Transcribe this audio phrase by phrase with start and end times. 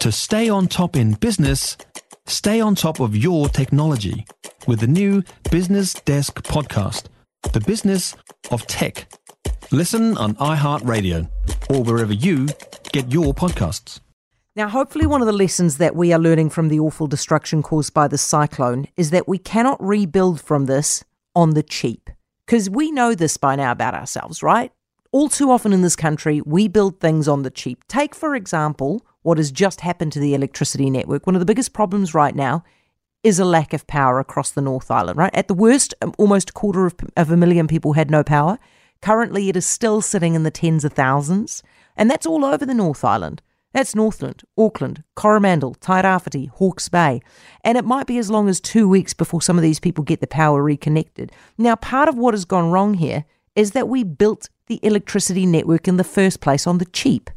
[0.00, 1.76] To stay on top in business,
[2.24, 4.24] stay on top of your technology
[4.66, 7.08] with the new Business Desk podcast,
[7.52, 8.16] The Business
[8.50, 9.12] of Tech.
[9.70, 11.28] Listen on iHeartRadio
[11.68, 12.48] or wherever you
[12.92, 14.00] get your podcasts.
[14.56, 17.92] Now, hopefully, one of the lessons that we are learning from the awful destruction caused
[17.92, 21.04] by the cyclone is that we cannot rebuild from this
[21.36, 22.08] on the cheap.
[22.46, 24.72] Because we know this by now about ourselves, right?
[25.12, 27.86] All too often in this country, we build things on the cheap.
[27.86, 31.26] Take, for example, what has just happened to the electricity network.
[31.26, 32.64] One of the biggest problems right now
[33.22, 35.34] is a lack of power across the North Island, right?
[35.34, 38.58] At the worst, um, almost a quarter of, of a million people had no power.
[39.02, 41.62] Currently, it is still sitting in the tens of thousands,
[41.96, 43.42] and that's all over the North Island.
[43.72, 47.20] That's Northland, Auckland, Coromandel, Tairāwhiti, Hawke's Bay.
[47.62, 50.20] And it might be as long as two weeks before some of these people get
[50.20, 51.30] the power reconnected.
[51.56, 53.24] Now, part of what has gone wrong here
[53.54, 57.30] is that we built the electricity network in the first place on the cheap.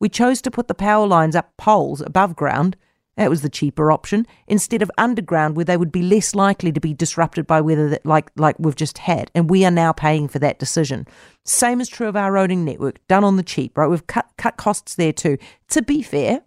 [0.00, 2.76] We chose to put the power lines up poles above ground
[3.20, 6.80] that was the cheaper option instead of underground, where they would be less likely to
[6.80, 9.30] be disrupted by weather that, like like we've just had.
[9.34, 11.06] And we are now paying for that decision.
[11.44, 13.88] Same is true of our roading network, done on the cheap, right?
[13.88, 15.36] We've cut cut costs there too.
[15.68, 16.40] To be fair,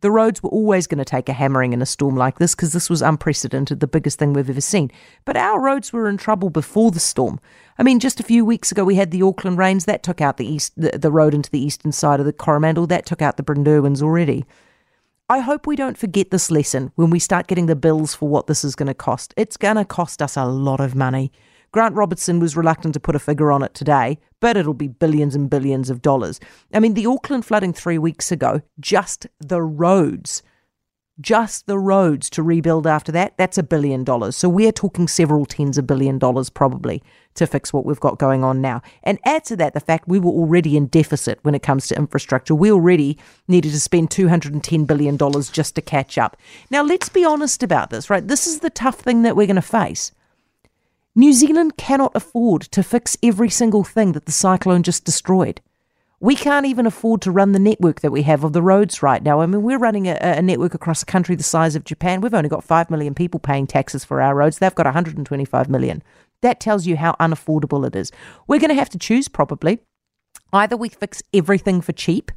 [0.00, 2.72] the roads were always going to take a hammering in a storm like this because
[2.72, 4.90] this was unprecedented, the biggest thing we've ever seen.
[5.24, 7.40] But our roads were in trouble before the storm.
[7.78, 10.36] I mean, just a few weeks ago, we had the Auckland rains that took out
[10.36, 12.86] the east, the, the road into the eastern side of the Coromandel.
[12.86, 14.44] That took out the Brynderwyns already.
[15.28, 18.46] I hope we don't forget this lesson when we start getting the bills for what
[18.46, 19.34] this is going to cost.
[19.36, 21.32] It's going to cost us a lot of money.
[21.76, 25.34] Grant Robertson was reluctant to put a figure on it today, but it'll be billions
[25.34, 26.40] and billions of dollars.
[26.72, 30.42] I mean, the Auckland flooding three weeks ago, just the roads
[31.20, 34.36] just the roads to rebuild after that, that's a billion dollars.
[34.36, 37.02] So we're talking several tens of billion dollars probably
[37.34, 38.82] to fix what we've got going on now.
[39.02, 41.96] And add to that the fact we were already in deficit when it comes to
[41.96, 42.54] infrastructure.
[42.54, 45.16] We already needed to spend $210 billion
[45.52, 46.36] just to catch up.
[46.70, 48.26] Now, let's be honest about this, right?
[48.26, 50.12] This is the tough thing that we're going to face.
[51.18, 55.62] New Zealand cannot afford to fix every single thing that the cyclone just destroyed.
[56.20, 59.22] We can't even afford to run the network that we have of the roads right
[59.22, 59.40] now.
[59.40, 62.20] I mean, we're running a, a, network across a country the size of Japan.
[62.20, 64.58] We've only got 5 million people paying taxes for our roads.
[64.58, 66.02] They've got 125 million.
[66.42, 68.12] That tells you how unaffordable it is.
[68.46, 69.78] We're going to have to choose probably.
[70.52, 72.30] Either we fix everything for cheap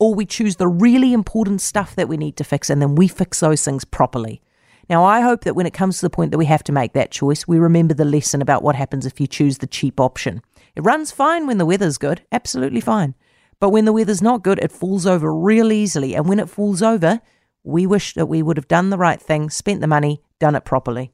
[0.00, 3.06] or we choose the really important stuff that we need to fix and then we
[3.06, 4.42] fix those things properly.
[4.88, 6.92] Now, I hope that when it comes to the point that we have to make
[6.92, 10.42] that choice, we remember the lesson about what happens if you choose the cheap option.
[10.76, 13.14] It runs fine when the weather's good, absolutely fine.
[13.60, 16.14] But when the weather's not good, it falls over real easily.
[16.14, 17.20] And when it falls over,
[17.62, 20.66] we wish that we would have done the right thing, spent the money, done it
[20.66, 21.13] properly.